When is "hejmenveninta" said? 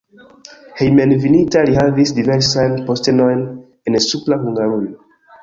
0.85-1.61